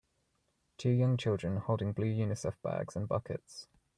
Two 0.79 0.89
young 0.89 1.15
children 1.15 1.57
holding 1.57 1.91
blue 1.91 2.11
Unicef 2.11 2.55
bags 2.63 2.95
and 2.95 3.07
buckets. 3.07 3.67